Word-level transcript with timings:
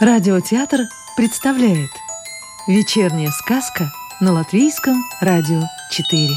Радиотеатр 0.00 0.82
представляет 1.16 1.90
Вечерняя 2.68 3.32
сказка 3.32 3.90
на 4.20 4.32
Латвийском 4.32 5.02
радио 5.20 5.62
4 5.90 6.28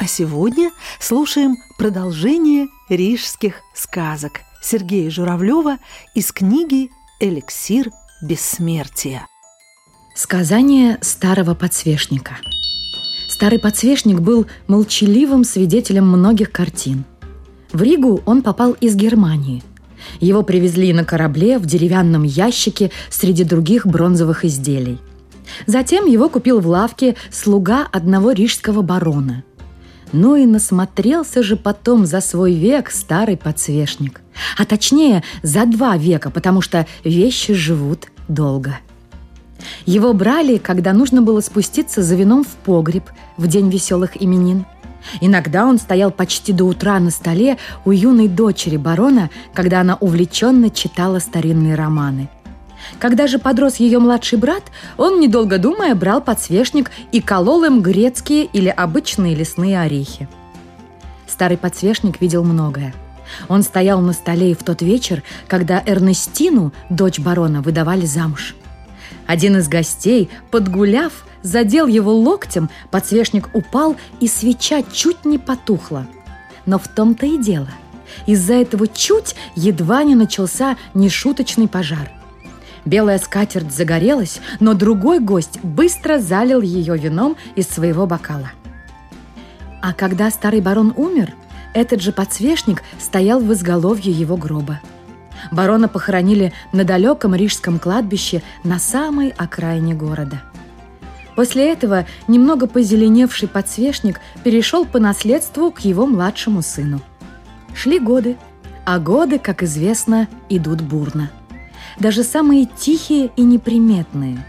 А 0.00 0.06
сегодня 0.06 0.70
слушаем 0.98 1.58
продолжение 1.76 2.68
рижских 2.88 3.56
сказок 3.74 4.40
Сергея 4.62 5.10
Журавлева 5.10 5.76
из 6.14 6.32
книги 6.32 6.90
«Эликсир 7.20 7.90
бессмертия» 8.22 9.26
Сказание 10.14 10.96
старого 11.02 11.54
подсвечника. 11.54 12.38
Старый 13.28 13.58
подсвечник 13.58 14.20
был 14.20 14.46
молчаливым 14.66 15.44
свидетелем 15.44 16.08
многих 16.08 16.52
картин. 16.52 17.04
В 17.74 17.82
Ригу 17.82 18.22
он 18.24 18.40
попал 18.40 18.72
из 18.72 18.96
Германии– 18.96 19.62
его 20.20 20.42
привезли 20.42 20.92
на 20.92 21.04
корабле 21.04 21.58
в 21.58 21.66
деревянном 21.66 22.22
ящике 22.22 22.90
среди 23.10 23.44
других 23.44 23.86
бронзовых 23.86 24.44
изделий. 24.44 24.98
Затем 25.66 26.06
его 26.06 26.28
купил 26.28 26.60
в 26.60 26.66
лавке 26.66 27.16
слуга 27.30 27.86
одного 27.92 28.32
рижского 28.32 28.82
барона. 28.82 29.44
Ну 30.12 30.36
и 30.36 30.46
насмотрелся 30.46 31.42
же 31.42 31.56
потом 31.56 32.06
за 32.06 32.20
свой 32.20 32.54
век 32.54 32.90
старый 32.90 33.36
подсвечник. 33.36 34.20
А 34.56 34.64
точнее, 34.64 35.22
за 35.42 35.66
два 35.66 35.96
века, 35.96 36.30
потому 36.30 36.60
что 36.60 36.86
вещи 37.04 37.54
живут 37.54 38.06
долго. 38.28 38.78
Его 39.84 40.12
брали, 40.12 40.58
когда 40.58 40.92
нужно 40.92 41.22
было 41.22 41.40
спуститься 41.40 42.02
за 42.02 42.14
вином 42.14 42.44
в 42.44 42.54
погреб 42.64 43.04
в 43.36 43.46
день 43.46 43.70
веселых 43.70 44.20
именин– 44.22 44.64
Иногда 45.20 45.66
он 45.66 45.78
стоял 45.78 46.10
почти 46.10 46.52
до 46.52 46.64
утра 46.64 46.98
на 46.98 47.10
столе 47.10 47.58
у 47.84 47.90
юной 47.90 48.28
дочери 48.28 48.76
барона, 48.76 49.30
когда 49.54 49.80
она 49.80 49.96
увлеченно 49.96 50.70
читала 50.70 51.18
старинные 51.18 51.74
романы. 51.74 52.28
Когда 52.98 53.26
же 53.26 53.38
подрос 53.38 53.76
ее 53.76 53.98
младший 53.98 54.38
брат, 54.38 54.62
он, 54.96 55.20
недолго 55.20 55.58
думая, 55.58 55.94
брал 55.94 56.20
подсвечник 56.20 56.90
и 57.12 57.20
колол 57.20 57.64
им 57.64 57.80
грецкие 57.80 58.44
или 58.44 58.68
обычные 58.68 59.34
лесные 59.34 59.80
орехи. 59.80 60.28
Старый 61.26 61.58
подсвечник 61.58 62.20
видел 62.20 62.44
многое. 62.44 62.94
Он 63.48 63.62
стоял 63.62 64.00
на 64.00 64.12
столе 64.12 64.52
и 64.52 64.54
в 64.54 64.62
тот 64.62 64.82
вечер, 64.82 65.22
когда 65.48 65.82
Эрнестину, 65.84 66.72
дочь 66.90 67.18
барона, 67.18 67.60
выдавали 67.60 68.06
замуж. 68.06 68.54
Один 69.26 69.56
из 69.56 69.68
гостей, 69.68 70.30
подгуляв, 70.50 71.25
задел 71.42 71.86
его 71.86 72.14
локтем, 72.14 72.70
подсвечник 72.90 73.48
упал, 73.54 73.96
и 74.20 74.28
свеча 74.28 74.82
чуть 74.82 75.24
не 75.24 75.38
потухла. 75.38 76.06
Но 76.66 76.78
в 76.78 76.88
том-то 76.88 77.26
и 77.26 77.38
дело. 77.38 77.68
Из-за 78.26 78.54
этого 78.54 78.88
чуть 78.88 79.36
едва 79.54 80.02
не 80.02 80.14
начался 80.14 80.76
нешуточный 80.94 81.68
пожар. 81.68 82.10
Белая 82.84 83.18
скатерть 83.18 83.72
загорелась, 83.72 84.40
но 84.60 84.74
другой 84.74 85.18
гость 85.18 85.58
быстро 85.62 86.18
залил 86.18 86.60
ее 86.60 86.96
вином 86.96 87.36
из 87.56 87.68
своего 87.68 88.06
бокала. 88.06 88.52
А 89.82 89.92
когда 89.92 90.30
старый 90.30 90.60
барон 90.60 90.92
умер, 90.96 91.34
этот 91.74 92.00
же 92.00 92.12
подсвечник 92.12 92.82
стоял 92.98 93.40
в 93.40 93.52
изголовье 93.52 94.12
его 94.12 94.36
гроба. 94.36 94.80
Барона 95.52 95.88
похоронили 95.88 96.52
на 96.72 96.84
далеком 96.84 97.34
рижском 97.34 97.78
кладбище 97.78 98.42
на 98.64 98.78
самой 98.78 99.30
окраине 99.36 99.94
города– 99.94 100.42
После 101.36 101.70
этого 101.70 102.06
немного 102.26 102.66
позеленевший 102.66 103.46
подсвечник 103.46 104.20
перешел 104.42 104.86
по 104.86 104.98
наследству 104.98 105.70
к 105.70 105.80
его 105.80 106.06
младшему 106.06 106.62
сыну. 106.62 107.00
Шли 107.74 108.00
годы, 108.00 108.36
а 108.86 108.98
годы, 108.98 109.38
как 109.38 109.62
известно, 109.62 110.28
идут 110.48 110.80
бурно. 110.80 111.30
Даже 112.00 112.24
самые 112.24 112.64
тихие 112.64 113.30
и 113.36 113.42
неприметные. 113.42 114.44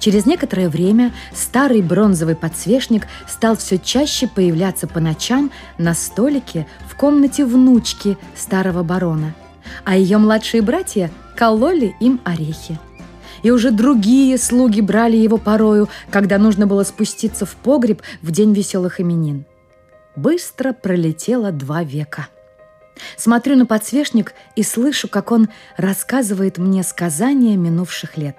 Через 0.00 0.26
некоторое 0.26 0.68
время 0.68 1.12
старый 1.32 1.82
бронзовый 1.82 2.34
подсвечник 2.34 3.06
стал 3.26 3.56
все 3.56 3.78
чаще 3.78 4.28
появляться 4.28 4.86
по 4.86 5.00
ночам 5.00 5.50
на 5.76 5.94
столике 5.94 6.66
в 6.88 6.96
комнате 6.96 7.44
внучки 7.44 8.16
старого 8.36 8.82
барона, 8.82 9.34
а 9.84 9.96
ее 9.96 10.18
младшие 10.18 10.62
братья 10.62 11.10
кололи 11.36 11.94
им 12.00 12.20
орехи 12.24 12.78
и 13.42 13.50
уже 13.50 13.70
другие 13.70 14.38
слуги 14.38 14.80
брали 14.80 15.16
его 15.16 15.38
порою, 15.38 15.88
когда 16.10 16.38
нужно 16.38 16.66
было 16.66 16.82
спуститься 16.84 17.46
в 17.46 17.54
погреб 17.56 18.02
в 18.22 18.30
день 18.30 18.52
веселых 18.52 19.00
именин. 19.00 19.44
Быстро 20.16 20.72
пролетело 20.72 21.52
два 21.52 21.82
века. 21.84 22.28
Смотрю 23.16 23.56
на 23.56 23.66
подсвечник 23.66 24.34
и 24.56 24.62
слышу, 24.62 25.08
как 25.08 25.30
он 25.30 25.48
рассказывает 25.76 26.58
мне 26.58 26.82
сказания 26.82 27.56
минувших 27.56 28.16
лет. 28.16 28.36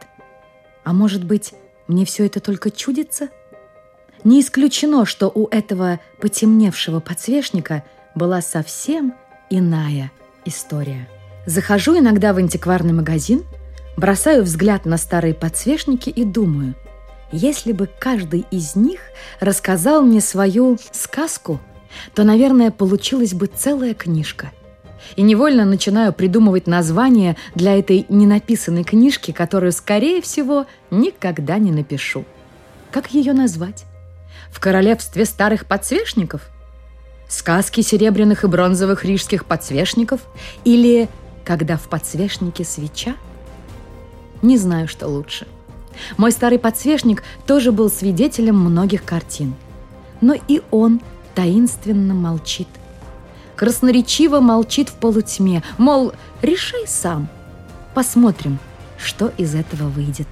А 0.84 0.92
может 0.92 1.24
быть, 1.24 1.54
мне 1.88 2.06
все 2.06 2.26
это 2.26 2.42
только 2.42 2.70
чудится? 2.70 3.30
Не 4.26 4.42
исключено, 4.42 5.06
что 5.06 5.32
у 5.34 5.48
этого 5.48 6.02
потемневшего 6.20 7.00
подсвечника 7.00 7.84
была 8.16 8.42
совсем 8.42 9.14
иная 9.50 10.12
история. 10.44 11.08
Захожу 11.46 11.98
иногда 11.98 12.34
в 12.34 12.38
антикварный 12.38 12.94
магазин– 12.94 13.46
Бросаю 14.00 14.44
взгляд 14.44 14.86
на 14.86 14.96
старые 14.96 15.34
подсвечники 15.34 16.10
и 16.10 16.24
думаю, 16.24 16.74
если 17.34 17.74
бы 17.74 17.90
каждый 18.00 18.46
из 18.50 18.78
них 18.78 19.02
рассказал 19.42 20.04
мне 20.04 20.22
свою 20.22 20.78
сказку, 20.94 21.60
то, 22.16 22.24
наверное, 22.24 22.72
получилась 22.72 23.34
бы 23.34 23.48
целая 23.48 23.94
книжка. 23.94 24.52
И 25.18 25.22
невольно 25.22 25.66
начинаю 25.66 26.14
придумывать 26.14 26.66
название 26.66 27.36
для 27.56 27.78
этой 27.78 28.06
ненаписанной 28.08 28.86
книжки, 28.86 29.32
которую, 29.32 29.74
скорее 29.74 30.22
всего, 30.22 30.66
никогда 30.92 31.58
не 31.58 31.74
напишу. 31.74 32.24
Как 32.92 33.12
ее 33.12 33.34
назвать? 33.34 33.84
В 34.50 34.62
королевстве 34.62 35.26
старых 35.26 35.66
подсвечников? 35.66 36.50
Сказки 37.28 37.82
серебряных 37.82 38.46
и 38.46 38.48
бронзовых 38.48 39.04
рижских 39.04 39.44
подсвечников? 39.44 40.22
Или 40.64 41.10
когда 41.44 41.76
в 41.76 41.90
подсвечнике 41.90 42.64
свеча? 42.64 43.16
Не 44.42 44.58
знаю, 44.58 44.88
что 44.88 45.08
лучше. 45.08 45.48
Мой 46.18 46.32
старый 46.32 46.60
подсвечник 46.60 47.24
тоже 47.46 47.72
был 47.72 47.90
свидетелем 47.90 48.58
многих 48.60 49.04
картин. 49.04 49.56
Но 50.22 50.36
и 50.48 50.62
он 50.72 51.02
таинственно 51.36 52.14
молчит. 52.14 52.68
Красноречиво 53.56 54.40
молчит 54.40 54.90
в 54.90 54.96
полутьме, 54.96 55.64
мол, 55.78 56.14
решай 56.42 56.88
сам. 56.88 57.28
Посмотрим, 57.94 58.60
что 58.98 59.34
из 59.38 59.56
этого 59.56 59.90
выйдет. 59.90 60.28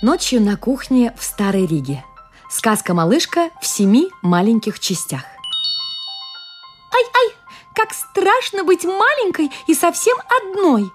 Ночью 0.00 0.40
на 0.40 0.56
кухне 0.56 1.12
в 1.18 1.24
Старой 1.24 1.66
Риге. 1.66 2.04
Сказка-малышка 2.48 3.50
в 3.60 3.66
семи 3.66 4.10
маленьких 4.22 4.78
частях. 4.78 5.24
Ай-ай! 6.94 7.37
Как 7.78 7.94
страшно 7.94 8.64
быть 8.64 8.84
маленькой 8.84 9.52
и 9.68 9.74
совсем 9.74 10.16
одной!» 10.40 10.90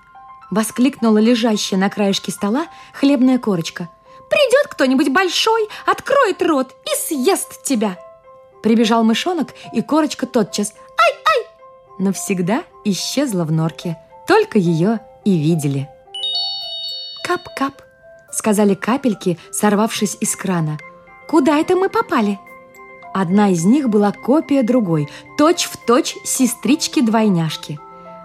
Воскликнула 0.51 1.17
лежащая 1.17 1.79
на 1.79 1.89
краешке 1.89 2.31
стола 2.31 2.67
хлебная 2.93 3.39
корочка. 3.39 3.89
«Придет 4.29 4.67
кто-нибудь 4.67 5.09
большой, 5.09 5.69
откроет 5.85 6.41
рот 6.41 6.75
и 6.85 6.95
съест 7.07 7.63
тебя!» 7.63 7.97
Прибежал 8.61 9.03
мышонок, 9.03 9.53
и 9.71 9.81
корочка 9.81 10.25
тотчас 10.25 10.73
«Ай-ай!» 10.99 11.47
Навсегда 11.99 12.63
исчезла 12.83 13.45
в 13.45 13.51
норке. 13.51 13.97
Только 14.27 14.59
ее 14.59 14.99
и 15.23 15.37
видели. 15.37 15.89
«Кап-кап!»— 17.25 17.81
сказали 18.31 18.73
капельки, 18.73 19.39
сорвавшись 19.51 20.17
из 20.19 20.35
крана. 20.35 20.77
«Куда 21.29 21.57
это 21.59 21.75
мы 21.77 21.89
попали?» 21.89 22.39
Одна 23.13 23.49
из 23.49 23.63
них 23.63 23.89
была 23.89 24.11
копия 24.11 24.63
другой, 24.63 25.07
точь-в-точь 25.37 26.15
сестрички-двойняшки. 26.23 27.79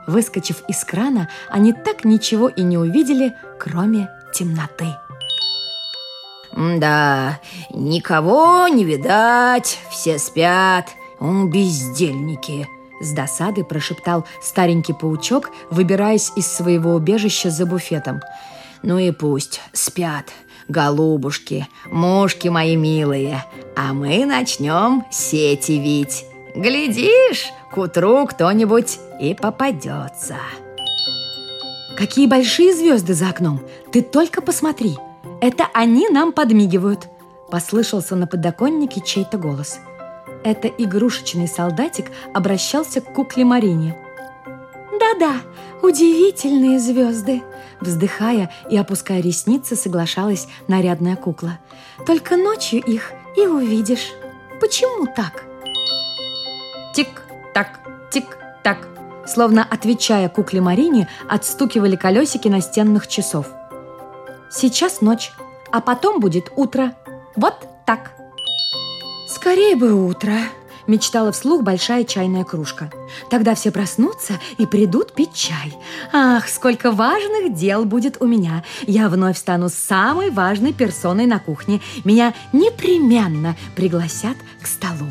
Выскочив 0.07 0.63
из 0.69 0.83
крана, 0.85 1.29
они 1.51 1.73
так 1.73 2.05
ничего 2.05 2.49
и 2.49 2.63
не 2.63 2.79
увидели, 2.79 3.35
кроме 3.59 4.09
темноты. 4.33 4.87
«Да, 6.57 7.41
никого 7.71 8.67
не 8.69 8.85
видать, 8.85 9.79
все 9.91 10.19
спят, 10.19 10.89
бездельники», 11.21 12.67
с 13.01 13.13
досадой 13.13 13.65
прошептал 13.65 14.25
старенький 14.43 14.93
паучок, 14.93 15.51
выбираясь 15.71 16.33
из 16.37 16.47
своего 16.47 16.95
убежища 16.95 17.51
за 17.51 17.67
буфетом. 17.67 18.21
«Ну 18.83 18.99
и 18.99 19.11
пусть 19.11 19.61
спят, 19.73 20.27
голубушки, 20.69 21.67
мушки 21.91 22.49
мои 22.49 22.77
милые, 22.77 23.45
а 23.77 23.93
мы 23.93 24.25
начнем 24.25 25.05
сети 25.11 25.79
вить. 25.79 26.25
Глядишь, 26.55 27.51
к 27.73 27.77
утру 27.79 28.27
кто-нибудь 28.27 28.99
и 29.21 29.35
попадется. 29.35 30.37
Какие 31.97 32.27
большие 32.27 32.73
звезды 32.75 33.15
за 33.15 33.31
окном! 33.31 33.61
Ты 33.91 34.03
только 34.03 34.41
посмотри! 34.41 34.97
Это 35.41 35.67
они 35.75 36.09
нам 36.09 36.33
подмигивают!» 36.33 37.09
Послышался 37.51 38.15
на 38.15 38.27
подоконнике 38.27 39.01
чей-то 39.01 39.39
голос. 39.39 39.81
Это 40.45 40.69
игрушечный 40.69 41.49
солдатик 41.49 42.07
обращался 42.35 43.01
к 43.01 43.13
кукле 43.13 43.45
Марине. 43.45 43.97
«Да-да, 45.01 45.37
удивительные 45.83 46.79
звезды!» 46.79 47.43
Вздыхая 47.81 48.51
и 48.69 48.77
опуская 48.77 49.21
ресницы, 49.21 49.77
соглашалась 49.77 50.49
нарядная 50.67 51.17
кукла. 51.17 51.59
«Только 52.07 52.37
ночью 52.37 52.81
их 52.81 53.13
и 53.37 53.47
увидишь. 53.47 54.13
Почему 54.61 55.07
так?» 55.07 55.45
Тик-так, 56.95 57.81
тик-так. 58.11 58.89
Словно 59.27 59.63
отвечая 59.63 60.29
кукле 60.29 60.61
Марине, 60.61 61.09
отстукивали 61.29 61.97
колесики 61.97 62.49
настенных 62.49 63.07
часов. 63.07 63.47
«Сейчас 64.51 65.01
ночь, 65.01 65.33
а 65.71 65.81
потом 65.81 66.21
будет 66.21 66.51
утро. 66.57 66.95
Вот 67.37 67.55
так!» 67.87 68.13
«Скорее 69.29 69.77
бы 69.77 69.93
утро!»– 69.93 70.33
мечтала 70.89 71.31
вслух 71.31 71.63
большая 71.63 72.05
чайная 72.05 72.45
кружка. 72.45 72.91
«Тогда 73.31 73.55
все 73.55 73.71
проснутся 73.71 74.41
и 74.57 74.67
придут 74.67 75.15
пить 75.15 75.35
чай. 75.35 75.77
Ах, 76.13 76.49
сколько 76.49 76.91
важных 76.91 77.55
дел 77.55 77.85
будет 77.85 78.21
у 78.21 78.27
меня! 78.27 78.65
Я 78.87 79.09
вновь 79.09 79.39
стану 79.39 79.69
самой 79.69 80.31
важной 80.31 80.73
персоной 80.73 81.27
на 81.27 81.39
кухне. 81.39 81.81
Меня 82.05 82.35
непременно 82.53 83.55
пригласят 83.77 84.37
к 84.61 84.67
столу». 84.67 85.07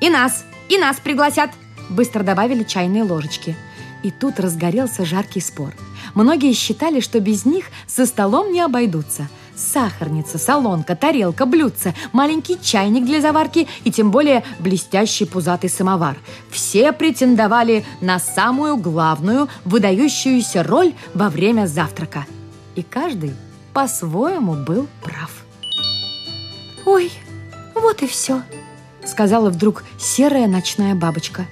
«И 0.00 0.08
нас, 0.08 0.44
и 0.68 0.78
нас 0.78 0.98
пригласят!»– 0.98 1.50
быстро 1.90 2.22
добавили 2.22 2.64
чайные 2.64 3.04
ложечки. 3.04 3.56
И 4.02 4.10
тут 4.10 4.40
разгорелся 4.40 5.04
жаркий 5.04 5.40
спор. 5.40 5.72
Многие 6.14 6.52
считали, 6.52 7.00
что 7.00 7.20
без 7.20 7.44
них 7.44 7.66
за 7.88 8.06
столом 8.06 8.52
не 8.52 8.60
обойдутся– 8.60 9.28
Сахарница, 9.56 10.36
солонка, 10.36 10.94
тарелка, 10.94 11.46
блюдце, 11.46 11.94
маленький 12.12 12.60
чайник 12.60 13.06
для 13.06 13.22
заварки 13.22 13.66
и 13.84 13.90
тем 13.90 14.10
более 14.10 14.44
блестящий 14.58 15.24
пузатый 15.24 15.70
самовар. 15.70 16.18
Все 16.50 16.92
претендовали 16.92 17.82
на 18.02 18.18
самую 18.18 18.76
главную, 18.76 19.48
выдающуюся 19.64 20.62
роль 20.62 20.92
во 21.14 21.30
время 21.30 21.66
завтрака. 21.66 22.26
И 22.74 22.82
каждый 22.82 23.32
по-своему 23.72 24.52
был 24.52 24.88
прав. 25.02 25.30
«Ой, 26.84 27.10
вот 27.74 28.02
и 28.02 28.06
все»,— 28.06 28.42
сказала 29.06 29.48
вдруг 29.48 29.84
серая 29.98 30.48
ночная 30.48 30.94
бабочка. 30.94 31.46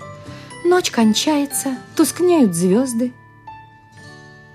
«Ночь 0.62 0.90
кончается, 0.90 1.78
тускнеют 1.96 2.54
звезды». 2.54 3.14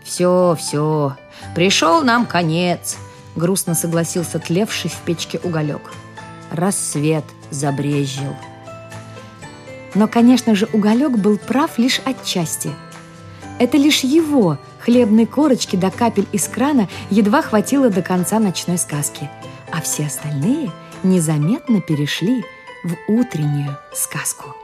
«Все, 0.04 0.56
все, 0.60 1.18
пришел 1.56 2.04
нам 2.04 2.28
конец», 2.28 2.98
грустно 3.36 3.76
согласился 3.76 4.40
тлевший 4.40 4.90
в 4.90 4.98
печке 4.98 5.40
уголек. 5.44 5.82
Рассвет 6.52 7.26
забрезжил. 7.52 8.36
Но, 9.96 10.08
конечно 10.08 10.56
же, 10.56 10.68
уголек 10.74 11.12
был 11.18 11.38
прав 11.38 11.78
лишь 11.78 12.02
отчасти. 12.06 12.72
Это 13.60 13.78
лишь 13.78 14.04
его, 14.04 14.58
хлебной 14.80 15.26
корочки 15.26 15.76
до 15.76 15.92
капель 15.92 16.28
из 16.32 16.48
крана, 16.48 16.88
едва 17.10 17.42
хватило 17.42 17.90
до 17.90 18.02
конца 18.02 18.40
ночной 18.40 18.78
сказки, 18.78 19.30
а 19.72 19.82
все 19.82 20.06
остальные 20.06 20.72
незаметно 21.04 21.82
перешли 21.82 22.46
в 22.84 22.96
утреннюю 23.12 23.78
сказку. 23.94 24.56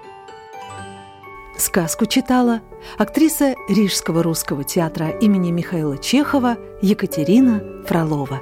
Сказку 1.58 2.06
читала 2.06 2.62
актриса 2.98 3.56
Рижского 3.70 4.24
русского 4.24 4.64
театра 4.64 5.10
имени 5.10 5.52
Михаила 5.52 5.98
Чехова 5.98 6.58
Екатерина 6.82 7.64
Фролова. 7.88 8.42